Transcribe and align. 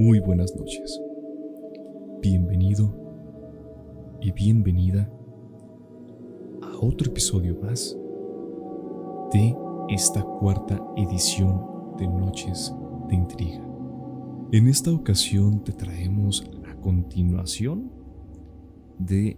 Muy 0.00 0.18
buenas 0.18 0.56
noches. 0.56 0.98
Bienvenido 2.22 2.90
y 4.22 4.32
bienvenida 4.32 5.10
a 6.62 6.78
otro 6.80 7.10
episodio 7.10 7.58
más 7.62 7.94
de 9.30 9.54
esta 9.90 10.22
cuarta 10.22 10.82
edición 10.96 11.60
de 11.98 12.08
Noches 12.08 12.74
de 13.10 13.14
Intriga. 13.14 13.62
En 14.52 14.68
esta 14.68 14.90
ocasión 14.90 15.62
te 15.64 15.72
traemos 15.72 16.50
la 16.62 16.74
continuación 16.76 17.92
de 18.98 19.36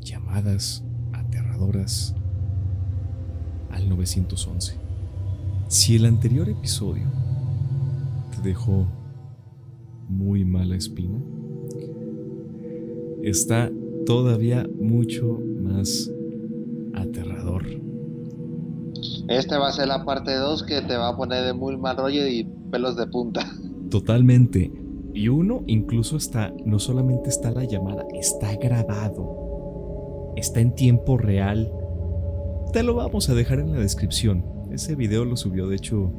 llamadas 0.00 0.82
aterradoras 1.12 2.16
al 3.70 3.88
911. 3.88 4.74
Si 5.68 5.94
el 5.94 6.06
anterior 6.06 6.48
episodio 6.48 7.06
te 8.34 8.42
dejó 8.42 8.88
muy 10.10 10.44
mala 10.44 10.76
espina, 10.76 11.18
está 13.22 13.70
todavía 14.04 14.68
mucho 14.78 15.38
más 15.62 16.10
aterrador. 16.94 17.64
Esta 19.28 19.58
va 19.58 19.68
a 19.68 19.72
ser 19.72 19.88
la 19.88 20.04
parte 20.04 20.34
2 20.34 20.64
que 20.64 20.82
te 20.82 20.96
va 20.96 21.10
a 21.10 21.16
poner 21.16 21.44
de 21.44 21.52
muy 21.54 21.76
mal 21.76 21.96
rollo 21.96 22.26
y 22.26 22.44
pelos 22.70 22.96
de 22.96 23.06
punta. 23.06 23.46
Totalmente. 23.88 24.72
Y 25.14 25.28
uno 25.28 25.62
incluso 25.66 26.16
está, 26.16 26.52
no 26.64 26.78
solamente 26.78 27.30
está 27.30 27.50
la 27.50 27.64
llamada, 27.64 28.04
está 28.18 28.54
grabado. 28.56 30.32
Está 30.36 30.60
en 30.60 30.74
tiempo 30.74 31.16
real. 31.18 31.72
Te 32.72 32.82
lo 32.82 32.94
vamos 32.94 33.28
a 33.28 33.34
dejar 33.34 33.60
en 33.60 33.72
la 33.72 33.80
descripción. 33.80 34.44
Ese 34.70 34.94
video 34.94 35.24
lo 35.24 35.36
subió 35.36 35.66
de 35.68 35.76
hecho 35.76 36.12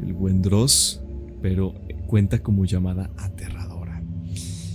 el 0.00 0.12
buen 0.12 0.42
Dross, 0.42 1.02
pero 1.40 1.74
cuenta 2.08 2.42
como 2.42 2.64
llamada 2.64 3.12
aterradora. 3.18 4.02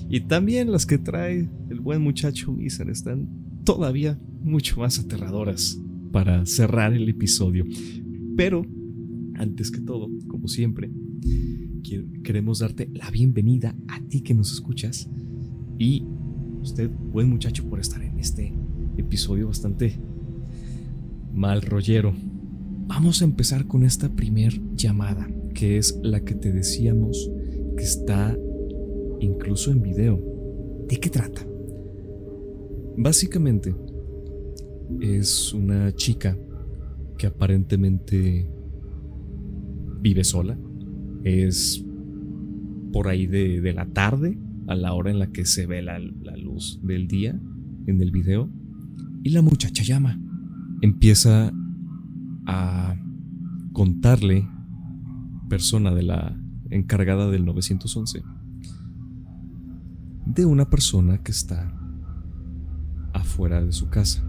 Y 0.07 0.21
también 0.21 0.71
las 0.71 0.85
que 0.85 0.99
trae 0.99 1.49
el 1.69 1.79
buen 1.79 2.01
muchacho 2.01 2.53
Miser 2.53 2.89
están 2.89 3.27
todavía 3.65 4.19
mucho 4.43 4.79
más 4.79 4.99
aterradoras 4.99 5.81
para 6.11 6.45
cerrar 6.45 6.93
el 6.93 7.09
episodio. 7.09 7.65
Pero, 8.37 8.63
antes 9.33 9.71
que 9.71 9.81
todo, 9.81 10.09
como 10.27 10.47
siempre, 10.47 10.91
queremos 12.23 12.59
darte 12.59 12.87
la 12.93 13.09
bienvenida 13.09 13.75
a 13.87 13.99
ti 14.01 14.21
que 14.21 14.35
nos 14.35 14.53
escuchas 14.53 15.09
y 15.79 16.05
usted, 16.61 16.89
buen 16.89 17.29
muchacho, 17.29 17.67
por 17.67 17.79
estar 17.79 18.03
en 18.03 18.19
este 18.19 18.53
episodio 18.97 19.47
bastante 19.47 19.99
mal 21.33 21.63
rollero. 21.63 22.13
Vamos 22.85 23.21
a 23.21 23.25
empezar 23.25 23.65
con 23.65 23.83
esta 23.83 24.09
primer 24.09 24.59
llamada, 24.75 25.27
que 25.53 25.77
es 25.77 25.97
la 26.03 26.19
que 26.23 26.35
te 26.35 26.51
decíamos 26.51 27.31
que 27.77 27.83
está 27.83 28.37
incluso 29.19 29.71
en 29.71 29.81
video. 29.81 30.21
¿De 30.87 30.97
qué 30.97 31.09
trata? 31.09 31.45
Básicamente 32.97 33.73
es 34.99 35.53
una 35.53 35.93
chica 35.93 36.37
que 37.17 37.27
aparentemente 37.27 38.49
vive 40.01 40.23
sola. 40.23 40.57
Es 41.23 41.83
por 42.91 43.07
ahí 43.07 43.27
de, 43.27 43.73
la 43.73 43.85
tarde, 43.85 44.37
a 44.67 44.75
la 44.75 44.93
hora 44.93 45.09
en 45.09 45.19
la 45.19 45.31
que 45.31 45.45
se 45.45 45.65
ve 45.65 45.81
la, 45.81 45.99
la 45.99 46.35
luz 46.35 46.79
del 46.83 47.07
día 47.07 47.39
en 47.87 48.01
el 48.01 48.11
video. 48.11 48.49
Y 49.23 49.29
la 49.29 49.41
muchacha 49.41 49.83
llama. 49.83 50.19
Empieza 50.81 51.53
a 52.45 52.95
contarle, 53.73 54.47
persona 55.49 55.91
de 55.91 56.03
la 56.03 56.37
encargada 56.69 57.29
del 57.29 57.45
911, 57.45 58.23
de 60.25 60.45
una 60.45 60.69
persona 60.69 61.17
que 61.19 61.31
está 61.31 61.71
afuera 63.13 63.63
de 63.63 63.71
su 63.71 63.89
casa, 63.89 64.23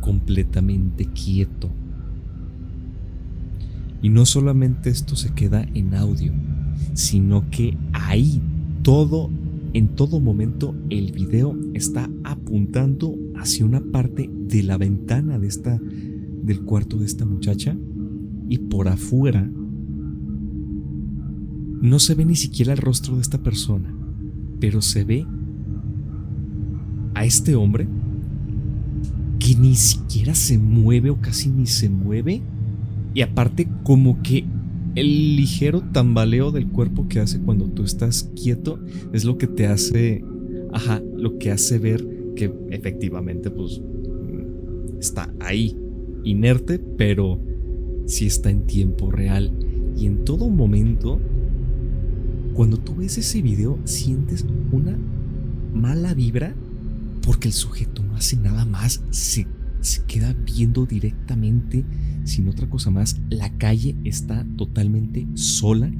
completamente 0.00 1.06
quieto. 1.06 1.70
Y 4.02 4.10
no 4.10 4.26
solamente 4.26 4.90
esto 4.90 5.16
se 5.16 5.32
queda 5.32 5.62
en 5.74 5.94
audio, 5.94 6.32
sino 6.94 7.48
que 7.50 7.76
ahí 7.92 8.42
todo, 8.82 9.30
en 9.72 9.88
todo 9.88 10.20
momento, 10.20 10.74
el 10.90 11.12
video 11.12 11.56
está 11.74 12.08
apuntando 12.24 13.14
hacia 13.36 13.64
una 13.64 13.80
parte 13.80 14.30
de 14.32 14.62
la 14.62 14.76
ventana 14.76 15.38
de 15.38 15.48
esta 15.48 15.80
del 16.46 16.62
cuarto 16.62 16.96
de 16.96 17.06
esta 17.06 17.26
muchacha 17.26 17.76
y 18.48 18.58
por 18.58 18.86
afuera 18.88 19.50
no 21.82 21.98
se 21.98 22.14
ve 22.14 22.24
ni 22.24 22.36
siquiera 22.36 22.72
el 22.72 22.78
rostro 22.78 23.16
de 23.16 23.22
esta 23.22 23.42
persona, 23.42 23.92
pero 24.60 24.80
se 24.80 25.04
ve 25.04 25.26
a 27.14 27.24
este 27.24 27.56
hombre 27.56 27.88
que 29.40 29.56
ni 29.56 29.74
siquiera 29.74 30.34
se 30.34 30.58
mueve 30.58 31.10
o 31.10 31.20
casi 31.20 31.50
ni 31.50 31.66
se 31.66 31.90
mueve. 31.90 32.42
Y 33.12 33.22
aparte 33.22 33.68
como 33.82 34.22
que 34.22 34.44
el 34.94 35.36
ligero 35.36 35.80
tambaleo 35.80 36.52
del 36.52 36.68
cuerpo 36.68 37.08
que 37.08 37.20
hace 37.20 37.40
cuando 37.40 37.66
tú 37.66 37.82
estás 37.82 38.30
quieto 38.40 38.78
es 39.12 39.24
lo 39.24 39.36
que 39.36 39.46
te 39.46 39.66
hace, 39.66 40.24
ajá, 40.72 41.02
lo 41.16 41.38
que 41.38 41.50
hace 41.50 41.78
ver 41.78 42.06
que 42.34 42.52
efectivamente 42.70 43.50
pues 43.50 43.80
está 44.98 45.32
ahí 45.40 45.76
inerte, 46.26 46.78
pero 46.78 47.40
si 48.06 48.26
está 48.26 48.50
en 48.50 48.66
tiempo 48.66 49.10
real. 49.10 49.52
Y 49.96 50.06
en 50.06 50.24
todo 50.24 50.48
momento, 50.50 51.20
cuando 52.52 52.76
tú 52.78 52.96
ves 52.96 53.16
ese 53.18 53.40
video, 53.42 53.78
sientes 53.84 54.44
una 54.72 54.96
mala 55.72 56.14
vibra 56.14 56.54
porque 57.22 57.48
el 57.48 57.54
sujeto 57.54 58.02
no 58.02 58.16
hace 58.16 58.36
nada 58.36 58.64
más, 58.64 59.02
se, 59.10 59.46
se 59.80 60.04
queda 60.04 60.32
viendo 60.32 60.86
directamente, 60.86 61.84
sin 62.24 62.48
otra 62.48 62.68
cosa 62.68 62.90
más. 62.90 63.20
La 63.30 63.50
calle 63.58 63.96
está 64.04 64.46
totalmente 64.56 65.26
sola 65.34 65.90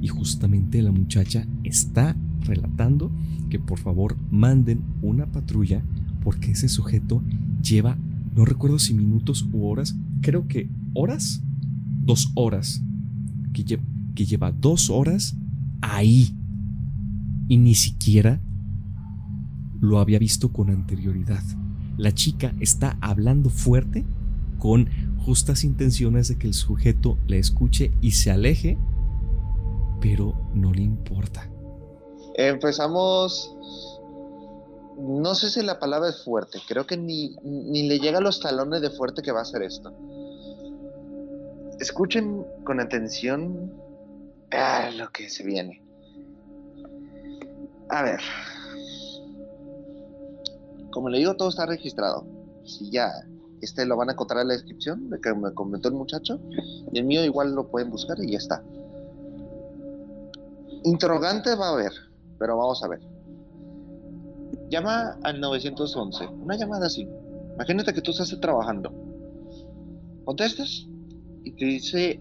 y 0.00 0.08
justamente 0.08 0.82
la 0.82 0.92
muchacha 0.92 1.46
está 1.64 2.16
relatando 2.44 3.10
que 3.50 3.58
por 3.58 3.78
favor 3.78 4.16
manden 4.30 4.82
una 5.02 5.26
patrulla 5.26 5.82
porque 6.22 6.52
ese 6.52 6.68
sujeto 6.68 7.22
lleva 7.62 7.98
no 8.34 8.44
recuerdo 8.44 8.78
si 8.78 8.94
minutos 8.94 9.46
u 9.52 9.66
horas, 9.66 9.96
creo 10.20 10.46
que 10.46 10.68
horas, 10.94 11.42
dos 12.02 12.30
horas, 12.34 12.82
que, 13.52 13.64
lleva 14.24 14.52
dos 14.52 14.90
horas 14.90 15.34
ahí 15.80 16.36
y 17.48 17.56
ni 17.56 17.74
siquiera 17.74 18.40
lo 19.80 19.98
había 19.98 20.18
visto 20.18 20.52
con 20.52 20.70
anterioridad. 20.70 21.42
La 21.96 22.12
chica 22.12 22.54
está 22.60 22.98
hablando 23.00 23.48
fuerte 23.50 24.04
con 24.58 24.88
justas 25.24 25.64
intenciones 25.64 26.28
de 26.28 26.36
que 26.36 26.46
el 26.46 26.54
sujeto 26.54 27.18
le 27.26 27.38
escuche 27.38 27.92
y 28.00 28.12
se 28.12 28.30
aleje, 28.30 28.78
pero 30.00 30.34
no 30.54 30.72
le 30.72 30.82
importa. 30.82 31.50
Empezamos 32.36 33.56
no 35.00 35.34
sé 35.34 35.50
si 35.50 35.62
la 35.62 35.78
palabra 35.78 36.10
es 36.10 36.24
fuerte, 36.24 36.58
creo 36.68 36.86
que 36.86 36.96
ni, 36.96 37.36
le 37.42 37.98
llega 37.98 38.18
a 38.18 38.20
los 38.20 38.40
talones 38.40 38.82
de 38.82 38.90
fuerte 38.90 39.22
que 39.22 39.32
va 39.32 39.40
a 39.40 39.44
ser 39.44 39.62
esto. 39.62 39.92
Escuchen 41.78 42.44
con 42.64 42.80
atención 42.80 43.72
ah, 44.52 44.90
lo 44.94 45.10
que 45.10 45.30
se 45.30 45.42
viene. 45.44 45.82
A 47.88 48.02
ver. 48.02 48.20
Como 50.92 51.08
le 51.08 51.18
digo, 51.18 51.34
todo 51.36 51.48
está 51.48 51.66
registrado. 51.66 52.26
Si 52.64 52.90
ya 52.90 53.10
este 53.62 53.84
lo 53.86 53.96
van 53.96 54.10
a 54.10 54.12
encontrar 54.12 54.42
en 54.42 54.48
la 54.48 54.54
descripción 54.54 55.10
de 55.10 55.20
que 55.20 55.34
me 55.34 55.52
comentó 55.54 55.88
el 55.88 55.94
muchacho. 55.94 56.38
Y 56.92 56.98
el 56.98 57.04
mío 57.04 57.24
igual 57.24 57.54
lo 57.54 57.68
pueden 57.68 57.90
buscar 57.90 58.18
y 58.22 58.32
ya 58.32 58.38
está. 58.38 58.62
Interrogante 60.84 61.54
va 61.54 61.68
a 61.68 61.72
haber, 61.72 61.92
pero 62.38 62.56
vamos 62.56 62.82
a 62.82 62.88
ver. 62.88 63.09
Llama 64.70 65.18
al 65.24 65.40
911. 65.40 66.26
Una 66.28 66.56
llamada 66.56 66.86
así. 66.86 67.08
Imagínate 67.54 67.92
que 67.92 68.00
tú 68.00 68.12
estás 68.12 68.34
trabajando. 68.40 68.92
Contestas 70.24 70.86
y 71.42 71.52
te 71.56 71.64
dice 71.64 72.20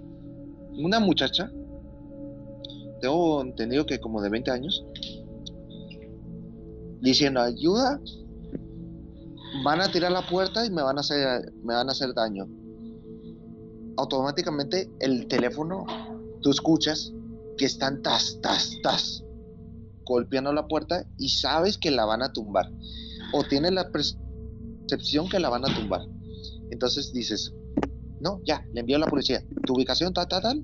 una 0.73 0.99
muchacha. 0.99 1.51
Tengo 3.01 3.41
entendido 3.41 3.85
que 3.85 3.99
como 3.99 4.19
de 4.21 4.29
20 4.29 4.49
años. 4.49 4.83
Diciendo 7.01 7.41
ayuda. 7.41 8.01
Van 9.63 9.81
a 9.81 9.91
tirar 9.91 10.11
la 10.11 10.25
puerta 10.27 10.65
y 10.65 10.71
me 10.71 10.81
van 10.81 10.97
a 10.97 11.01
hacer, 11.01 11.53
me 11.63 11.75
van 11.75 11.87
a 11.87 11.91
hacer 11.91 12.13
daño. 12.15 12.47
Automáticamente 13.97 14.89
el 14.99 15.27
teléfono, 15.27 15.85
tú 16.41 16.49
escuchas 16.49 17.13
que 17.57 17.65
están 17.65 18.01
tas, 18.01 18.39
tas, 18.41 18.71
tas 18.81 19.23
golpeando 20.09 20.51
la 20.51 20.67
puerta 20.67 21.05
y 21.17 21.29
sabes 21.29 21.77
que 21.77 21.91
la 21.91 22.05
van 22.05 22.21
a 22.21 22.33
tumbar. 22.33 22.69
O 23.33 23.43
tienes 23.43 23.71
la 23.71 23.91
percepción 23.91 25.29
que 25.29 25.39
la 25.39 25.49
van 25.49 25.65
a 25.65 25.73
tumbar. 25.73 26.01
Entonces 26.71 27.13
dices, 27.13 27.53
no, 28.19 28.41
ya, 28.45 28.65
le 28.73 28.81
envío 28.81 28.97
a 28.97 28.99
la 28.99 29.07
policía. 29.07 29.43
Tu 29.65 29.73
ubicación, 29.73 30.13
tal, 30.13 30.27
tal, 30.27 30.41
tal. 30.41 30.63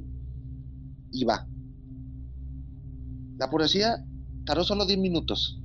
Y 1.12 1.24
va. 1.24 1.47
La 3.38 3.50
policía 3.50 4.03
tardó 4.45 4.63
solo 4.63 4.86
10 4.86 5.00
minutos 5.00 5.62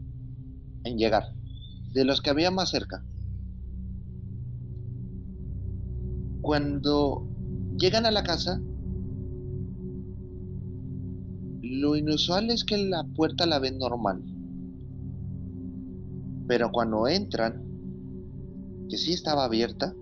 en 0.84 0.98
llegar, 0.98 1.24
de 1.92 2.04
los 2.04 2.20
que 2.20 2.30
había 2.30 2.50
más 2.50 2.70
cerca. 2.70 3.04
Cuando 6.40 7.28
llegan 7.76 8.06
a 8.06 8.10
la 8.10 8.22
casa, 8.22 8.60
lo 11.70 11.94
inusual 11.94 12.50
es 12.50 12.64
que 12.64 12.76
la 12.76 13.05
puerta 13.14 13.46
la 13.46 13.61
ven 13.61 13.78
normal. 13.78 14.22
Pero 16.49 16.72
cuando 16.72 17.06
entran, 17.06 17.62
que 18.88 18.96
sí 18.96 19.12
estaba 19.12 19.44
abierta, 19.44 19.94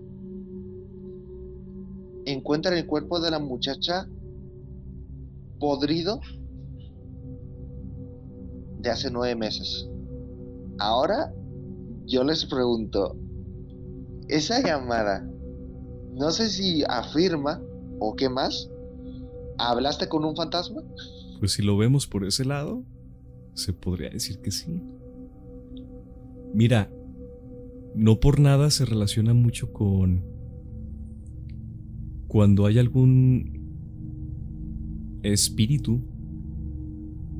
encuentran 2.25 2.75
el 2.75 2.87
cuerpo 2.87 3.19
de 3.19 3.29
la 3.29 3.39
muchacha 3.39 4.07
podrido 5.59 6.19
de 8.79 8.89
hace 8.89 9.11
nueve 9.11 9.35
meses. 9.35 9.87
Ahora 10.79 11.31
yo 12.05 12.23
les 12.23 12.45
pregunto, 12.45 13.15
esa 14.27 14.63
llamada, 14.63 15.29
no 16.13 16.31
sé 16.31 16.49
si 16.49 16.83
afirma 16.87 17.61
o 17.99 18.15
qué 18.15 18.27
más, 18.27 18.71
¿hablaste 19.59 20.09
con 20.09 20.25
un 20.25 20.35
fantasma? 20.35 20.81
Pues 21.39 21.53
si 21.53 21.61
lo 21.61 21.77
vemos 21.77 22.07
por 22.07 22.25
ese 22.25 22.45
lado, 22.45 22.83
se 23.53 23.73
podría 23.73 24.09
decir 24.09 24.39
que 24.39 24.51
sí. 24.51 24.81
Mira, 26.53 26.91
no 27.95 28.19
por 28.19 28.39
nada 28.39 28.69
se 28.69 28.85
relaciona 28.85 29.33
mucho 29.33 29.71
con 29.73 30.23
cuando 32.27 32.65
hay 32.65 32.77
algún 32.77 33.59
espíritu 35.23 36.01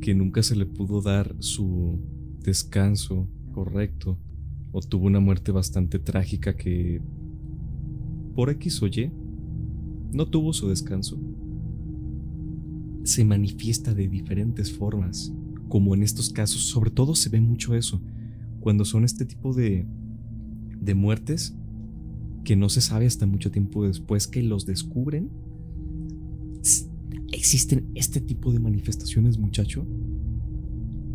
que 0.02 0.16
nunca 0.16 0.42
se 0.44 0.56
le 0.56 0.66
pudo 0.66 1.02
dar 1.02 1.36
su 1.40 2.00
descanso 2.44 3.28
correcto 3.52 4.18
o 4.72 4.82
tuvo 4.82 5.08
una 5.08 5.20
muerte 5.20 5.52
bastante 5.52 6.00
trágica 6.00 6.56
que 6.56 7.02
por 8.36 8.50
X 8.50 8.82
o 8.82 8.88
Y 8.88 9.12
no 10.12 10.28
tuvo 10.28 10.54
su 10.54 10.70
descanso. 10.70 11.20
Se 13.10 13.26
manifiesta 13.26 13.96
de 13.96 14.08
diferentes 14.08 14.72
formas, 14.72 15.34
como 15.68 15.96
en 15.96 16.04
estos 16.04 16.30
casos, 16.30 16.62
sobre 16.62 16.92
todo 16.92 17.16
se 17.16 17.30
ve 17.30 17.42
mucho 17.42 17.74
eso, 17.74 18.00
cuando 18.60 18.86
son 18.86 19.04
este 19.04 19.26
tipo 19.26 19.52
de, 19.52 19.88
de 20.80 20.94
muertes 20.94 21.56
que 22.44 22.56
no 22.56 22.70
se 22.70 22.82
sabe 22.82 23.08
hasta 23.08 23.26
mucho 23.26 23.50
tiempo 23.50 23.88
después 23.88 24.28
que 24.28 24.44
los 24.44 24.68
descubren. 24.68 25.32
Existen 27.32 27.90
este 27.96 28.22
tipo 28.22 28.52
de 28.52 28.60
manifestaciones, 28.60 29.40
muchacho, 29.40 29.88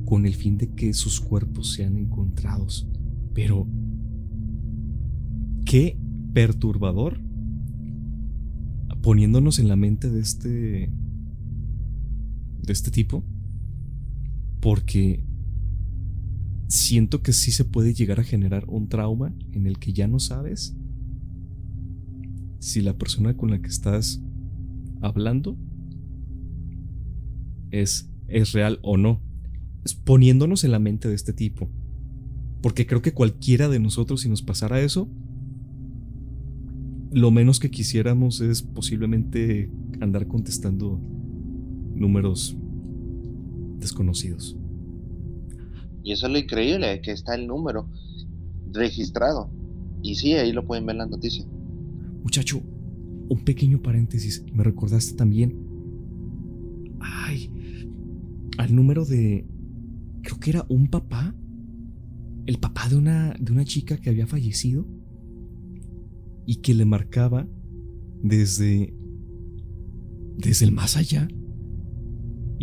con 0.04 0.26
el 0.26 0.34
fin 0.34 0.58
de 0.58 0.72
que 0.72 0.94
sus 0.94 1.20
cuerpos 1.20 1.74
sean 1.74 1.96
encontrados. 1.96 2.88
Pero, 3.34 3.68
qué 5.64 5.96
perturbador 6.32 7.20
poniéndonos 9.00 9.60
en 9.60 9.68
la 9.68 9.76
mente 9.76 10.10
de 10.10 10.20
este 10.20 10.90
de 12.64 12.72
este 12.72 12.90
tipo 12.90 13.24
porque 14.60 15.24
siento 16.68 17.22
que 17.22 17.32
sí 17.32 17.52
se 17.52 17.64
puede 17.64 17.94
llegar 17.94 18.20
a 18.20 18.24
generar 18.24 18.64
un 18.68 18.88
trauma 18.88 19.34
en 19.52 19.66
el 19.66 19.78
que 19.78 19.92
ya 19.92 20.08
no 20.08 20.18
sabes 20.18 20.74
si 22.58 22.80
la 22.80 22.96
persona 22.96 23.36
con 23.36 23.50
la 23.50 23.60
que 23.60 23.68
estás 23.68 24.22
hablando 25.02 25.58
es, 27.70 28.10
es 28.26 28.52
real 28.52 28.78
o 28.82 28.96
no. 28.96 29.20
poniéndonos 30.04 30.64
en 30.64 30.70
la 30.70 30.78
mente 30.78 31.08
de 31.08 31.14
este 31.14 31.34
tipo. 31.34 31.68
Porque 32.62 32.86
creo 32.86 33.02
que 33.02 33.12
cualquiera 33.12 33.68
de 33.68 33.80
nosotros, 33.80 34.22
si 34.22 34.30
nos 34.30 34.40
pasara 34.40 34.80
eso, 34.80 35.10
lo 37.12 37.30
menos 37.30 37.60
que 37.60 37.70
quisiéramos 37.70 38.40
es 38.40 38.62
posiblemente 38.62 39.70
andar 40.00 40.26
contestando 40.26 41.00
números 41.94 42.56
desconocidos. 43.78 44.56
Y 46.02 46.12
eso 46.12 46.26
es 46.26 46.32
lo 46.32 46.38
increíble, 46.38 47.00
que 47.00 47.12
está 47.12 47.34
el 47.34 47.46
número 47.46 47.88
registrado. 48.72 49.50
Y 50.02 50.16
sí, 50.16 50.34
ahí 50.34 50.52
lo 50.52 50.66
pueden 50.66 50.84
ver 50.84 50.94
en 50.94 50.98
la 50.98 51.06
noticia. 51.06 51.46
Muchacho, 52.22 52.62
un 53.28 53.44
pequeño 53.44 53.80
paréntesis. 53.80 54.44
Me 54.52 54.62
recordaste 54.62 55.14
también. 55.14 55.56
Ay, 57.00 57.50
al 58.58 58.74
número 58.74 59.04
de. 59.04 59.46
Creo 60.22 60.38
que 60.38 60.50
era 60.50 60.66
un 60.68 60.88
papá. 60.88 61.34
El 62.46 62.58
papá 62.58 62.88
de 62.88 62.96
una, 62.96 63.34
de 63.40 63.52
una 63.52 63.64
chica 63.64 63.96
que 63.96 64.10
había 64.10 64.26
fallecido. 64.26 64.86
Y 66.46 66.56
que 66.56 66.74
le 66.74 66.84
marcaba 66.84 67.46
desde. 68.22 68.94
Desde 70.36 70.66
el 70.66 70.72
más 70.72 70.98
allá. 70.98 71.28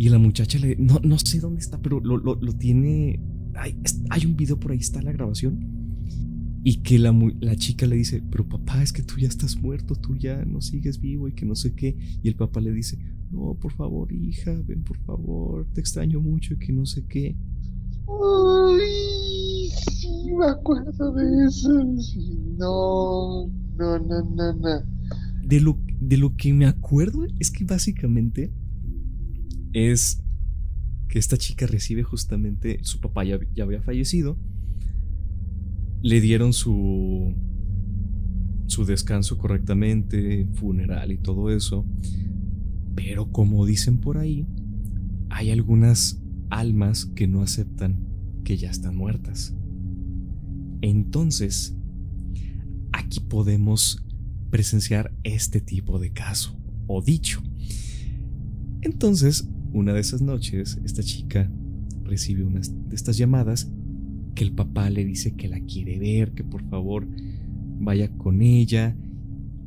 Y 0.02 0.08
la 0.08 0.18
muchacha 0.18 0.58
le. 0.58 0.74
No, 0.74 0.98
no 1.04 1.16
sé 1.16 1.38
dónde 1.38 1.60
está, 1.60 1.80
pero 1.80 2.00
lo, 2.00 2.16
lo, 2.16 2.34
lo 2.34 2.52
tiene. 2.54 3.20
Hay, 3.54 3.78
hay 4.10 4.26
un 4.26 4.34
video 4.34 4.58
por 4.58 4.72
ahí, 4.72 4.78
está 4.78 5.00
la 5.00 5.12
grabación 5.12 5.60
y 6.64 6.78
que 6.82 6.98
la, 6.98 7.16
la, 7.38 7.54
chica 7.54 7.86
le 7.86 7.94
dice, 7.94 8.20
pero 8.28 8.48
papá, 8.48 8.82
es 8.82 8.92
que 8.92 9.04
tú 9.04 9.14
ya 9.18 9.28
estás 9.28 9.62
muerto, 9.62 9.94
tú 9.94 10.16
ya 10.16 10.44
no 10.44 10.60
sigues 10.60 11.00
vivo 11.00 11.28
y 11.28 11.34
que 11.34 11.46
no 11.46 11.54
sé 11.54 11.74
qué. 11.74 11.96
Y 12.20 12.26
el 12.26 12.34
papá 12.34 12.60
le 12.60 12.72
dice, 12.72 12.98
no, 13.30 13.56
por 13.60 13.74
favor, 13.74 14.12
hija, 14.12 14.60
ven 14.66 14.82
por 14.82 14.98
favor, 15.04 15.68
te 15.72 15.80
extraño 15.80 16.20
mucho 16.20 16.54
y 16.54 16.58
que 16.58 16.72
no 16.72 16.84
sé 16.84 17.04
qué. 17.06 17.36
Ay, 18.08 19.70
sí, 19.88 20.32
me 20.36 20.46
acuerdo 20.46 21.12
de 21.12 21.44
eso. 21.46 21.72
no, 22.58 23.46
no, 23.78 23.98
no, 24.00 24.24
no, 24.34 24.52
no. 24.52 24.82
De 25.44 25.60
lo, 25.60 25.78
de 26.00 26.16
lo 26.16 26.34
que 26.34 26.52
me 26.52 26.66
acuerdo 26.66 27.24
es 27.38 27.52
que 27.52 27.62
básicamente 27.62 28.50
es 29.72 30.22
que 31.08 31.18
esta 31.18 31.36
chica 31.36 31.66
recibe 31.66 32.02
justamente, 32.02 32.80
su 32.82 33.00
papá 33.00 33.24
ya, 33.24 33.38
había 33.62 33.82
fallecido 33.82 34.38
le 36.02 36.20
dieron 36.20 36.52
su 36.52 37.34
su 38.66 38.84
descanso 38.84 39.36
correctamente, 39.36 40.46
funeral 40.54 41.12
y 41.12 41.18
todo 41.18 41.50
eso. 41.50 41.84
Pero 42.94 43.30
como 43.30 43.66
dicen 43.66 43.98
por 43.98 44.16
ahí, 44.16 44.46
hay 45.28 45.50
algunas 45.50 46.20
almas 46.48 47.04
que 47.04 47.28
no 47.28 47.42
aceptan 47.42 47.98
que 48.44 48.56
ya 48.56 48.70
están 48.70 48.96
muertas. 48.96 49.54
Entonces, 50.80 51.76
aquí 52.92 53.20
podemos 53.20 54.02
presenciar 54.50 55.14
este 55.22 55.60
tipo 55.60 55.98
de 55.98 56.12
caso 56.12 56.58
o 56.86 57.02
dicho. 57.02 57.42
Entonces, 58.80 59.48
una 59.72 59.92
de 59.92 60.00
esas 60.00 60.22
noches, 60.22 60.78
esta 60.84 61.02
chica 61.02 61.50
recibe 62.04 62.44
una 62.44 62.60
de 62.60 62.94
estas 62.94 63.16
llamadas 63.16 63.70
que 64.34 64.44
el 64.44 64.52
papá 64.52 64.90
le 64.90 65.04
dice 65.04 65.34
que 65.34 65.48
la 65.48 65.60
quiere 65.60 65.98
ver, 65.98 66.32
que 66.32 66.44
por 66.44 66.62
favor 66.68 67.06
vaya 67.80 68.10
con 68.16 68.42
ella. 68.42 68.96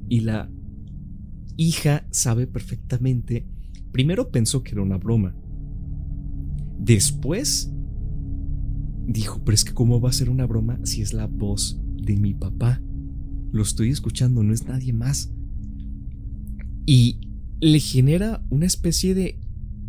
Y 0.10 0.22
la 0.22 0.50
hija 1.58 2.08
sabe 2.12 2.48
perfectamente, 2.48 3.48
primero 3.92 4.32
pensó 4.32 4.64
que 4.64 4.72
era 4.72 4.82
una 4.82 4.98
broma. 4.98 5.36
Después 6.80 7.72
dijo, 9.08 9.42
pero 9.44 9.56
es 9.56 9.64
que 9.66 9.74
cómo 9.74 10.02
va 10.02 10.10
a 10.10 10.14
ser 10.14 10.30
una 10.30 10.46
broma 10.46 10.80
si 10.84 11.02
es 11.02 11.14
la 11.14 11.28
voz 11.28 11.80
de 11.98 12.18
mi 12.18 12.34
papá. 12.34 12.82
Lo 13.52 13.64
estoy 13.64 13.90
escuchando, 13.90 14.44
no 14.44 14.54
es 14.54 14.68
nadie 14.68 14.94
más. 14.94 15.32
Y 16.86 17.20
le 17.62 17.80
genera 17.80 18.46
una 18.50 18.66
especie 18.66 19.16
de 19.16 19.40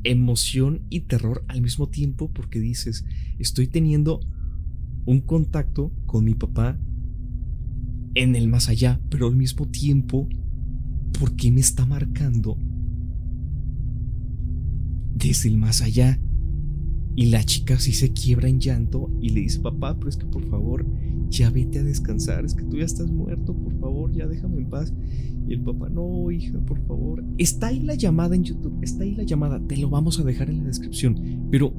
emoción 0.07 0.83
y 0.91 1.01
terror 1.01 1.45
al 1.49 1.63
mismo 1.63 1.89
tiempo 1.89 2.31
porque 2.33 2.61
dices, 2.61 3.05
estoy 3.39 3.67
teniendo 3.67 4.21
un 5.05 5.21
contacto 5.21 5.93
con 6.07 6.25
mi 6.25 6.35
papá 6.35 6.79
en 8.15 8.35
el 8.35 8.49
más 8.49 8.69
allá, 8.69 9.01
pero 9.11 9.29
al 9.29 9.37
mismo 9.37 9.69
tiempo, 9.69 10.29
¿por 11.19 11.37
qué 11.37 11.51
me 11.53 11.61
está 11.61 11.85
marcando 11.87 12.59
desde 15.15 15.49
el 15.49 15.59
más 15.59 15.83
allá? 15.83 16.19
Y 17.15 17.27
la 17.27 17.45
chica 17.45 17.79
sí 17.79 17.93
se 17.93 18.13
quiebra 18.13 18.49
en 18.49 18.61
llanto 18.61 19.11
y 19.21 19.31
le 19.31 19.41
dice, 19.41 19.61
papá, 19.61 19.97
pero 19.97 20.09
es 20.09 20.17
que 20.17 20.27
por 20.27 20.49
favor, 20.49 20.87
ya 21.29 21.51
vete 21.51 21.81
a 21.81 21.85
descansar, 21.85 22.45
es 22.45 22.55
que 22.55 22.65
tú 22.65 22.77
ya 22.77 22.85
estás 22.85 23.11
muerto, 23.11 23.55
por 23.55 23.79
favor, 23.79 24.13
ya 24.13 24.27
déjame 24.27 24.59
en 24.59 24.71
paz. 24.71 24.93
Y 25.49 25.55
el 25.55 25.61
papá, 25.61 25.89
no, 25.89 26.31
hija, 26.31 26.59
por 26.61 26.85
favor. 26.87 27.23
Está 27.39 27.69
ahí 27.69 27.81
la 27.81 27.95
llamada 27.95 28.35
en 28.35 28.45
YouTube, 28.45 28.79
está 28.83 29.05
ahí 29.05 29.15
la 29.15 29.23
llamada, 29.23 29.61
te 29.67 29.77
lo 29.77 29.89
vamos 29.89 30.19
a 30.19 30.25
dejar 30.25 30.51
en 30.51 30.59
la 30.59 30.65
descripción. 30.65 31.49
Pero 31.51 31.73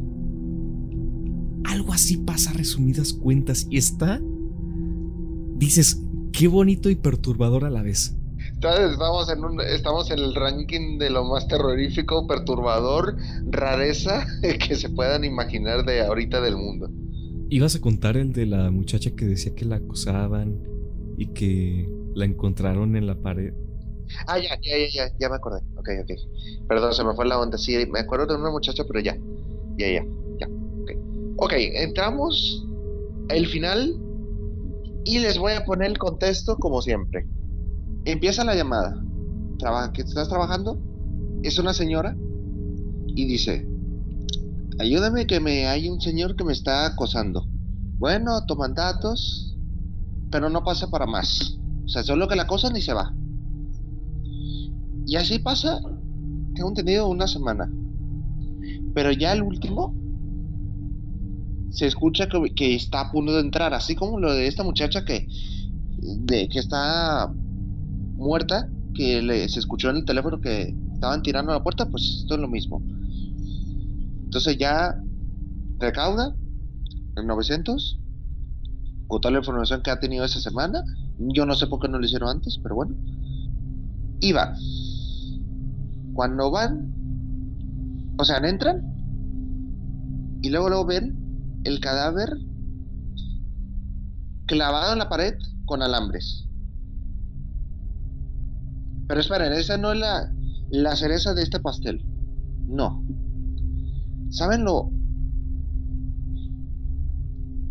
algo 1.65 1.93
así 1.93 2.17
pasa 2.17 2.53
resumidas 2.53 3.13
cuentas 3.13 3.67
y 3.69 3.77
está, 3.77 4.21
dices, 5.57 6.01
qué 6.31 6.47
bonito 6.47 6.89
y 6.89 6.95
perturbador 6.95 7.65
a 7.65 7.69
la 7.69 7.81
vez. 7.81 8.15
Estamos 8.55 9.29
en, 9.29 9.43
un, 9.43 9.61
estamos 9.61 10.09
en 10.11 10.19
el 10.19 10.33
ranking 10.33 10.97
de 10.97 11.09
lo 11.09 11.23
más 11.25 11.47
terrorífico, 11.47 12.25
perturbador, 12.27 13.17
rareza 13.49 14.25
que 14.67 14.75
se 14.75 14.89
puedan 14.89 15.23
imaginar 15.23 15.85
de 15.85 16.01
ahorita 16.01 16.41
del 16.41 16.55
mundo. 16.55 16.89
Ibas 17.49 17.75
a 17.75 17.81
contar 17.81 18.17
el 18.17 18.33
de 18.33 18.45
la 18.45 18.71
muchacha 18.71 19.11
que 19.15 19.25
decía 19.25 19.55
que 19.55 19.65
la 19.65 19.77
acosaban 19.77 20.61
y 21.17 21.27
que 21.27 21.89
la 22.13 22.25
encontraron 22.25 22.95
en 22.95 23.07
la 23.07 23.15
pared. 23.15 23.53
Ah, 24.27 24.37
ya, 24.37 24.59
ya, 24.61 24.77
ya, 24.77 24.87
ya, 24.93 25.17
ya 25.19 25.29
me 25.29 25.35
acordé. 25.35 25.61
Ok, 25.77 25.89
ok. 26.01 26.67
Perdón, 26.67 26.93
se 26.93 27.03
me 27.03 27.13
fue 27.13 27.25
la 27.25 27.39
onda. 27.39 27.57
Sí, 27.57 27.77
me 27.91 27.99
acuerdo 27.99 28.27
de 28.27 28.35
una 28.35 28.51
muchacha, 28.51 28.83
pero 28.85 28.99
ya. 28.99 29.17
Ya, 29.77 29.87
ya, 29.87 30.05
ya. 30.39 30.49
Ok, 31.37 31.53
entramos 31.55 32.65
el 33.29 33.45
final 33.47 33.95
y 35.05 35.19
les 35.19 35.37
voy 35.37 35.53
a 35.53 35.63
poner 35.63 35.91
el 35.91 35.97
contexto 35.97 36.57
como 36.57 36.81
siempre. 36.81 37.27
Empieza 38.05 38.43
la 38.43 38.55
llamada. 38.55 39.01
Trabaja, 39.59 39.93
¿qué 39.93 40.01
estás 40.01 40.29
trabajando? 40.29 40.79
Es 41.43 41.59
una 41.59 41.73
señora 41.73 42.17
y 43.07 43.25
dice, 43.25 43.67
ayúdame 44.79 45.27
que 45.27 45.39
me 45.39 45.67
hay 45.67 45.89
un 45.89 46.01
señor 46.01 46.35
que 46.35 46.43
me 46.43 46.53
está 46.53 46.85
acosando. 46.85 47.45
Bueno, 47.97 48.45
toman 48.45 48.73
datos, 48.73 49.55
pero 50.31 50.49
no 50.49 50.63
pasa 50.63 50.89
para 50.89 51.05
más. 51.05 51.57
O 51.85 51.89
sea, 51.89 52.03
solo 52.03 52.27
que 52.27 52.35
la 52.35 52.43
acosan 52.43 52.75
y 52.75 52.81
se 52.81 52.93
va. 52.93 53.13
Y 55.05 55.15
así 55.15 55.39
pasa, 55.39 55.79
tengo 56.53 56.69
entendido, 56.69 57.07
una 57.07 57.27
semana. 57.27 57.71
Pero 58.93 59.11
ya 59.11 59.31
el 59.33 59.41
último, 59.41 59.95
se 61.71 61.87
escucha 61.87 62.27
que, 62.27 62.75
está 62.75 63.01
a 63.01 63.11
punto 63.11 63.33
de 63.33 63.41
entrar, 63.41 63.73
así 63.73 63.95
como 63.95 64.19
lo 64.19 64.33
de 64.33 64.47
esta 64.47 64.63
muchacha 64.63 65.05
que, 65.05 65.27
de, 65.99 66.49
que 66.49 66.59
está 66.59 67.33
muerta 68.15 68.69
que 68.93 69.21
le, 69.21 69.47
se 69.47 69.59
escuchó 69.59 69.89
en 69.91 69.97
el 69.97 70.05
teléfono 70.05 70.41
que 70.41 70.75
estaban 70.93 71.21
tirando 71.21 71.51
a 71.51 71.55
la 71.55 71.63
puerta, 71.63 71.89
pues 71.89 72.21
esto 72.21 72.35
es 72.35 72.41
lo 72.41 72.47
mismo. 72.47 72.81
Entonces 74.27 74.57
ya 74.57 74.93
recauda 75.79 76.35
el 77.15 77.27
900 77.27 77.97
con 79.07 79.21
toda 79.21 79.31
la 79.31 79.37
información 79.37 79.81
que 79.81 79.89
ha 79.89 80.01
tenido 80.01 80.25
esa 80.25 80.41
semana. 80.41 80.83
Yo 81.17 81.45
no 81.45 81.55
sé 81.55 81.67
por 81.67 81.79
qué 81.79 81.87
no 81.87 81.97
lo 81.97 82.05
hicieron 82.05 82.27
antes, 82.27 82.59
pero 82.61 82.75
bueno. 82.75 82.93
Y 84.19 84.33
va. 84.33 84.53
Cuando 86.13 86.51
van, 86.51 86.93
o 88.17 88.25
sea, 88.25 88.39
entran 88.39 88.81
y 90.41 90.49
luego 90.49 90.67
luego 90.67 90.85
ven 90.85 91.61
el 91.63 91.79
cadáver 91.79 92.37
clavado 94.45 94.91
en 94.91 94.99
la 94.99 95.07
pared 95.07 95.35
con 95.65 95.81
alambres. 95.81 96.49
Pero 99.07 99.21
esperen, 99.21 99.53
esa 99.53 99.77
no 99.77 99.93
es 99.93 99.99
la, 99.99 100.29
la 100.69 100.97
cereza 100.97 101.33
de 101.33 101.43
este 101.43 101.61
pastel. 101.61 102.03
No. 102.67 103.06
¿Saben 104.29 104.63
lo? 104.63 104.91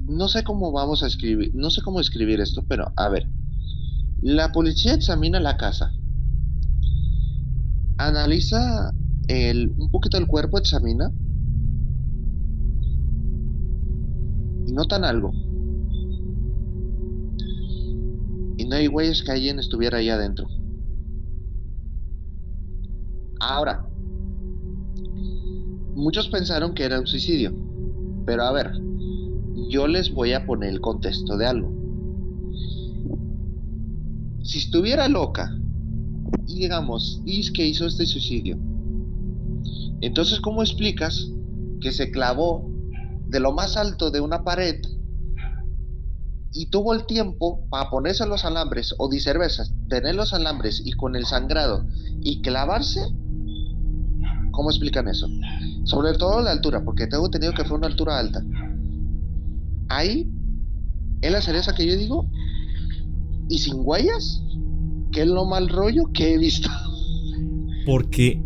No 0.09 0.29
sé 0.29 0.45
cómo 0.45 0.73
vamos 0.73 1.03
a 1.03 1.07
escribir, 1.07 1.51
no 1.55 1.71
sé 1.71 1.83
cómo 1.83 2.01
escribir 2.01 2.41
esto, 2.41 2.65
pero 2.69 2.93
a 2.97 3.09
ver. 3.09 3.29
La 4.23 4.53
policía 4.53 4.95
examina 4.95 5.41
la 5.41 5.57
casa. 5.57 5.93
Analiza 7.99 8.93
el, 9.29 9.75
un 9.77 9.91
poquito 9.91 10.17
el 10.17 10.27
cuerpo, 10.27 10.59
examina. 10.59 11.13
Y 14.67 14.73
notan 14.73 15.05
algo. 15.05 15.33
Y 18.59 18.65
no 18.67 18.77
hay 18.77 18.89
huellas 18.89 19.23
que 19.23 19.33
alguien 19.33 19.59
estuviera 19.59 19.99
ahí 19.99 20.09
adentro. 20.09 20.47
Ahora, 23.41 23.87
muchos 25.97 26.29
pensaron 26.29 26.75
que 26.75 26.85
era 26.85 27.01
un 27.01 27.07
suicidio, 27.07 27.53
pero 28.27 28.45
a 28.45 28.53
ver, 28.53 28.71
yo 29.69 29.89
les 29.89 30.13
voy 30.13 30.35
a 30.35 30.47
poner 30.47 30.71
el 30.71 30.81
contexto 30.81 31.37
de 31.37 31.47
algo. 31.47 31.73
Si 34.43 34.59
estuviera 34.59 35.09
loca 35.09 35.51
y 36.47 36.61
digamos, 36.61 37.23
dice 37.25 37.53
que 37.53 37.67
hizo 37.67 37.87
este 37.87 38.07
suicidio, 38.07 38.59
entonces 40.01 40.41
¿cómo 40.41 40.63
explicas 40.63 41.31
que 41.81 41.91
se 41.91 42.11
clavó 42.11 42.71
de 43.27 43.41
lo 43.41 43.53
más 43.53 43.77
alto 43.77 44.11
de 44.11 44.21
una 44.21 44.45
pared 44.45 44.81
y 46.53 46.67
tuvo 46.67 46.95
el 46.95 47.07
tiempo 47.07 47.67
para 47.71 47.91
ponerse 47.91 48.27
los 48.27 48.45
alambres 48.45 48.95
o 48.99 49.11
cervezas, 49.11 49.73
tener 49.89 50.15
los 50.15 50.33
alambres 50.33 50.81
y 50.85 50.93
con 50.93 51.17
el 51.17 51.27
sangrado 51.27 51.87
y 52.21 52.41
clavarse 52.43 53.01
¿Cómo 54.57 54.71
explican 54.71 55.07
eso? 55.07 55.29
Sobre 55.85 56.15
todo 56.15 56.41
la 56.41 56.51
altura, 56.51 56.83
porque 56.83 57.07
tengo 57.07 57.27
entendido 57.27 57.53
que 57.53 57.65
fue 57.65 57.77
una 57.77 57.89
altura 57.89 58.19
alta. 58.19 58.43
Ahí 59.89 60.27
es 61.21 61.31
la 61.31 61.43
cereza 61.43 61.75
que 61.75 61.87
yo 61.87 61.95
digo, 61.95 62.27
y 63.51 63.59
sin 63.59 63.75
huellas, 63.77 64.43
que 65.13 65.21
es 65.21 65.29
lo 65.29 65.45
mal 65.45 65.69
rollo 65.69 66.11
que 66.15 66.33
he 66.33 66.39
visto. 66.39 66.71
Porque 67.85 68.43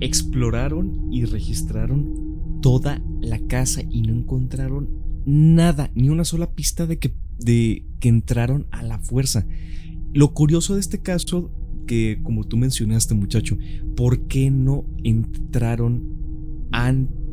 exploraron 0.00 1.12
y 1.12 1.24
registraron 1.24 2.60
toda 2.62 3.02
la 3.20 3.40
casa 3.48 3.82
y 3.90 4.02
no 4.02 4.14
encontraron 4.14 4.88
nada, 5.26 5.90
ni 5.96 6.08
una 6.08 6.24
sola 6.24 6.52
pista 6.52 6.86
de 6.86 7.00
que, 7.00 7.16
de 7.40 7.84
que 7.98 8.08
entraron 8.08 8.68
a 8.70 8.84
la 8.84 9.00
fuerza. 9.00 9.44
Lo 10.12 10.34
curioso 10.34 10.74
de 10.74 10.80
este 10.80 11.02
caso 11.02 11.50
que, 11.86 12.20
como 12.22 12.44
tú 12.44 12.56
mencionaste, 12.56 13.14
muchacho, 13.14 13.56
¿por 13.94 14.26
qué 14.26 14.50
no 14.50 14.84
entraron 15.02 16.16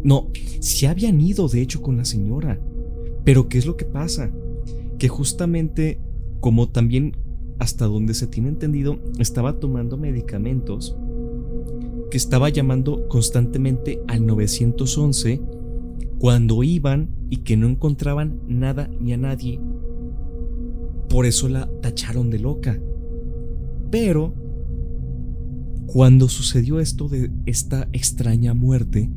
no, 0.03 0.29
se 0.59 0.87
habían 0.87 1.19
ido 1.21 1.47
de 1.47 1.61
hecho 1.61 1.81
con 1.81 1.97
la 1.97 2.05
señora. 2.05 2.59
Pero 3.23 3.47
¿qué 3.47 3.57
es 3.57 3.65
lo 3.65 3.77
que 3.77 3.85
pasa? 3.85 4.31
Que 4.97 5.07
justamente, 5.07 5.99
como 6.39 6.69
también 6.69 7.17
hasta 7.59 7.85
donde 7.85 8.13
se 8.13 8.27
tiene 8.27 8.49
entendido, 8.49 8.99
estaba 9.19 9.59
tomando 9.59 9.97
medicamentos, 9.97 10.95
que 12.11 12.17
estaba 12.17 12.49
llamando 12.49 13.07
constantemente 13.07 14.01
al 14.07 14.25
911 14.25 15.41
cuando 16.19 16.63
iban 16.63 17.09
y 17.29 17.37
que 17.37 17.57
no 17.57 17.67
encontraban 17.67 18.41
nada 18.47 18.89
ni 18.99 19.13
a 19.13 19.17
nadie. 19.17 19.59
Por 21.09 21.25
eso 21.25 21.47
la 21.47 21.69
tacharon 21.81 22.29
de 22.29 22.39
loca. 22.39 22.79
Pero 23.89 24.33
cuando 25.85 26.29
sucedió 26.29 26.79
esto 26.79 27.07
de 27.07 27.31
esta 27.45 27.87
extraña 27.93 28.53
muerte, 28.53 29.09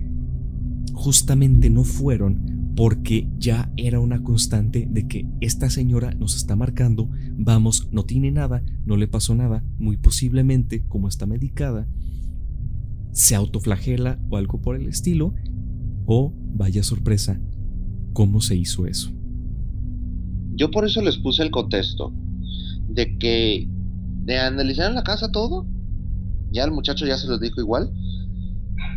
justamente 0.93 1.71
no 1.71 1.85
fueron 1.85 2.73
porque 2.77 3.27
ya 3.39 3.73
era 3.79 4.01
una 4.01 4.23
constante 4.23 4.87
de 4.91 5.09
que 5.09 5.27
esta 5.41 5.71
señora 5.71 6.13
nos 6.15 6.37
está 6.37 6.57
marcando, 6.57 7.09
vamos, 7.33 7.89
no 7.91 8.05
tiene 8.05 8.31
nada, 8.31 8.63
no 8.85 8.99
le 8.99 9.09
pasó 9.09 9.35
nada, 9.35 9.65
muy 9.79 9.97
posiblemente, 9.97 10.85
como 10.87 11.09
está 11.09 11.25
medicada, 11.25 11.89
se 13.13 13.35
autoflagela 13.35 14.19
o 14.29 14.37
algo 14.37 14.61
por 14.61 14.77
el 14.77 14.89
estilo, 14.89 15.35
o 16.05 16.35
vaya 16.55 16.83
sorpresa, 16.83 17.41
¿cómo 18.13 18.43
se 18.43 18.57
hizo 18.57 18.87
eso? 18.87 19.11
Yo 20.55 20.71
por 20.71 20.85
eso 20.85 21.01
les 21.01 21.17
puse 21.17 21.43
el 21.43 21.51
contexto 21.51 22.13
de 22.89 23.17
que 23.17 23.69
de 24.25 24.39
analizar 24.39 24.91
en 24.91 24.97
la 24.97 25.05
casa 25.05 25.33
todo 25.33 25.67
ya 26.51 26.65
el 26.65 26.71
muchacho 26.71 27.07
ya 27.07 27.19
se 27.19 27.27
lo 27.27 27.39
dijo 27.39 27.61
igual. 27.61 27.93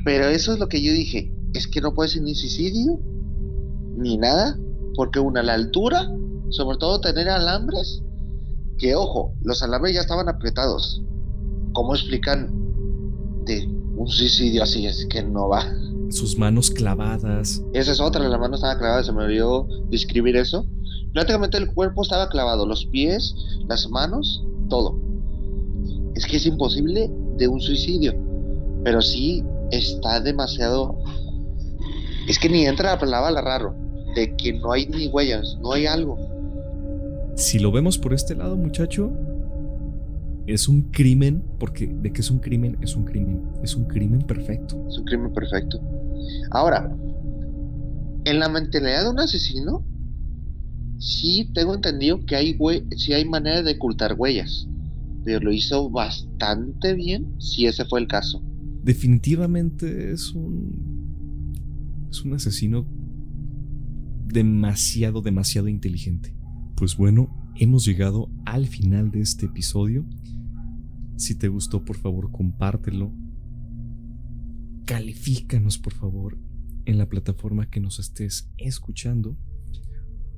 Pero 0.06 0.27
eso 0.27 0.53
es 0.53 0.60
lo 0.60 0.68
que 0.68 0.82
yo 0.82 0.91
dije. 0.91 1.32
Es 1.53 1.68
que 1.68 1.82
no 1.82 1.94
puede 1.94 2.10
ser 2.10 2.22
ni 2.24 2.36
suicidio, 2.36 3.00
ni 3.98 4.18
nada. 4.18 4.58
Porque 4.96 5.20
una, 5.20 5.44
la 5.44 5.53
altura, 5.53 6.10
sobre 6.50 6.77
todo 6.77 7.01
tener 7.01 7.29
alambres. 7.29 8.01
Que 8.77 8.96
ojo, 8.96 9.34
los 9.44 9.62
alambres 9.62 9.94
ya 9.94 10.01
estaban 10.01 10.29
apretados. 10.29 11.03
¿Cómo 11.74 11.94
explican 11.96 12.50
de 13.46 13.68
un 13.96 14.08
suicidio 14.08 14.63
así? 14.63 14.86
Es 14.86 15.06
que 15.10 15.22
no 15.22 15.50
va. 15.50 15.65
Sus 16.10 16.38
manos 16.38 16.72
clavadas. 16.72 17.62
Esa 17.74 17.91
es 17.91 18.00
otra, 18.00 18.27
la 18.27 18.38
mano 18.38 18.56
estaba 18.56 18.79
clavada, 18.79 19.03
se 19.03 19.12
me 19.12 19.24
olvidó 19.24 19.68
describir 19.89 20.38
eso. 20.38 20.65
Prácticamente 21.13 21.58
el 21.58 21.72
cuerpo 21.74 22.01
estaba 22.01 22.29
clavado, 22.29 22.65
los 22.65 22.86
pies, 22.86 23.36
las 23.68 23.89
manos, 23.89 24.44
todo. 24.70 24.98
Es 26.15 26.25
que 26.25 26.38
es 26.38 26.46
imposible 26.46 27.12
de 27.39 27.48
un 27.48 27.60
suicidio, 27.60 28.13
pero 28.84 29.01
sí 29.01 29.43
está 29.72 30.19
demasiado... 30.19 31.00
Es 32.27 32.38
que 32.38 32.50
ni 32.50 32.65
entra 32.67 32.91
la 32.91 33.00
palabra 33.00 33.41
raro, 33.41 33.75
de 34.15 34.36
que 34.36 34.53
no 34.53 34.72
hay 34.72 34.86
ni 34.88 35.08
huellas, 35.08 35.58
no 35.62 35.72
hay 35.72 35.88
algo. 35.88 36.17
Si 37.36 37.58
lo 37.58 37.72
vemos 37.72 37.98
por 37.98 38.13
este 38.13 38.36
lado, 38.36 38.55
muchacho, 38.55 39.12
es 40.46 40.67
un 40.67 40.84
crimen, 40.91 41.43
porque 41.58 41.88
de 41.88 42.12
que 42.12 42.22
es 42.22 42.29
un 42.29 42.39
crimen, 42.39 42.77
es 42.81 42.96
un 42.96 43.05
crimen, 43.05 43.41
es 43.63 43.75
un 43.75 43.86
crimen 43.86 44.22
perfecto. 44.22 44.86
Es 44.89 44.98
un 44.98 45.05
crimen 45.05 45.34
perfecto. 45.34 45.79
Ahora, 46.51 46.96
en 48.25 48.39
la 48.39 48.50
mentalidad 48.50 49.05
de 49.05 49.10
un 49.10 49.19
asesino, 49.19 49.84
sí 51.00 51.50
tengo 51.53 51.74
entendido 51.74 52.24
que 52.25 52.36
hay, 52.36 52.58
sí 52.98 53.13
hay 53.13 53.25
manera 53.25 53.63
de 53.63 53.72
ocultar 53.72 54.15
huellas 54.17 54.67
pero 55.23 55.39
lo 55.41 55.51
hizo 55.51 55.89
bastante 55.89 56.93
bien 56.93 57.39
si 57.39 57.65
ese 57.65 57.85
fue 57.85 57.99
el 57.99 58.07
caso. 58.07 58.43
Definitivamente 58.83 60.11
es 60.11 60.31
un. 60.31 61.49
Es 62.09 62.23
un 62.23 62.33
asesino 62.33 62.88
demasiado, 64.25 65.21
demasiado 65.21 65.67
inteligente. 65.67 66.35
Pues 66.75 66.95
bueno, 66.95 67.51
hemos 67.55 67.85
llegado 67.85 68.31
al 68.45 68.67
final 68.67 69.11
de 69.11 69.21
este 69.21 69.47
episodio. 69.47 70.05
Si 71.17 71.35
te 71.35 71.49
gustó, 71.49 71.83
por 71.83 71.97
favor, 71.97 72.31
compártelo. 72.31 73.13
Califícanos, 74.85 75.77
por 75.77 75.93
favor, 75.93 76.39
en 76.85 76.97
la 76.97 77.07
plataforma 77.07 77.69
que 77.69 77.79
nos 77.79 77.99
estés 77.99 78.49
escuchando. 78.57 79.38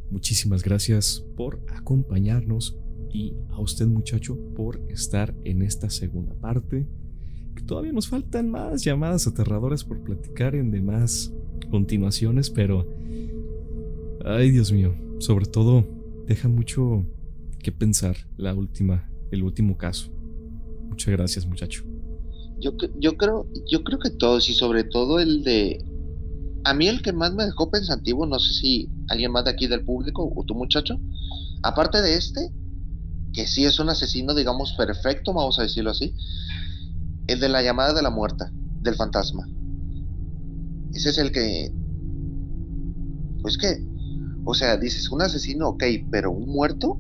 Muchísimas 0.09 0.63
gracias 0.63 1.23
por 1.38 1.63
acompañarnos 1.73 2.77
y 3.13 3.34
a 3.50 3.60
usted 3.60 3.88
muchacho 3.88 4.38
por 4.56 4.80
estar 4.89 5.34
en 5.44 5.62
esta 5.62 5.89
segunda 5.89 6.34
parte. 6.36 6.88
Que 7.56 7.63
todavía 7.63 7.91
nos 7.91 8.08
faltan 8.08 8.50
más 8.50 8.84
llamadas 8.84 9.27
aterradoras 9.27 9.84
por 9.84 10.00
platicar 10.01 10.56
en 10.56 10.72
demás 10.72 11.32
continuaciones, 11.70 12.50
pero... 12.50 12.88
Ay 14.24 14.51
Dios 14.51 14.72
mío, 14.72 14.94
sobre 15.18 15.46
todo 15.48 15.84
deja 16.27 16.48
mucho 16.48 17.06
que 17.60 17.72
pensar 17.72 18.15
la 18.38 18.53
última, 18.53 19.10
el 19.32 19.44
último 19.44 19.77
caso. 19.77 20.12
Muchas 20.88 21.12
gracias 21.12 21.46
muchacho. 21.46 21.84
Yo, 22.60 22.74
yo, 23.00 23.18
creo, 23.18 23.48
yo 23.70 23.84
creo 23.84 24.00
que 24.00 24.12
todos 24.12 24.50
y 24.50 24.53
sobre 24.53 24.84
todo 24.84 25.20
el 25.20 25.44
de... 25.44 25.84
A 26.63 26.75
mí 26.75 26.88
el 26.88 27.01
que 27.01 27.12
más 27.12 27.34
me 27.34 27.46
dejó 27.46 27.72
pensativo, 27.72 28.27
no 28.27 28.38
sé 28.38 28.53
si 28.53 28.89
alguien 29.10 29.32
más 29.32 29.46
de 29.46 29.50
aquí 29.50 29.65
del 29.65 29.84
público 29.84 30.32
o 30.36 30.44
tu 30.44 30.53
muchacho, 30.53 31.00
aparte 31.63 32.01
de 32.03 32.15
este, 32.15 32.51
que 33.33 33.47
sí 33.47 33.65
es 33.65 33.79
un 33.79 33.89
asesino, 33.89 34.33
digamos, 34.33 34.73
perfecto, 34.73 35.33
vamos 35.33 35.59
a 35.59 35.63
decirlo 35.63 35.91
así, 35.91 36.13
el 37.27 37.39
de 37.39 37.50
la 37.50 37.61
llamada 37.61 37.93
de 37.93 38.01
la 38.01 38.09
muerta, 38.09 38.51
del 38.81 38.95
fantasma. 38.95 39.47
Ese 40.93 41.09
es 41.09 41.17
el 41.17 41.31
que... 41.31 41.73
Pues 43.41 43.57
que... 43.57 43.85
O 44.43 44.53
sea, 44.53 44.75
dices, 44.77 45.09
un 45.11 45.21
asesino, 45.21 45.69
ok, 45.69 45.83
pero 46.09 46.31
un 46.31 46.50
muerto. 46.50 47.00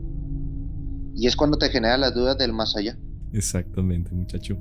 Y 1.15 1.27
es 1.27 1.35
cuando 1.35 1.57
te 1.57 1.69
genera 1.69 1.97
la 1.97 2.11
duda 2.11 2.35
del 2.35 2.53
más 2.53 2.75
allá. 2.77 2.97
Exactamente, 3.33 4.13
muchacho. 4.13 4.57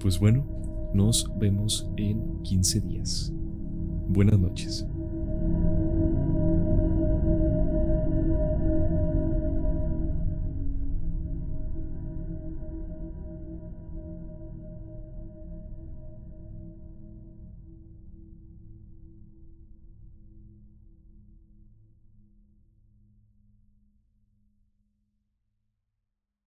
Pues 0.00 0.18
bueno, 0.18 0.46
nos 0.94 1.30
vemos 1.38 1.88
en 1.96 2.42
15 2.42 2.80
días. 2.80 3.32
Buenas 4.08 4.38
noches. 4.38 4.86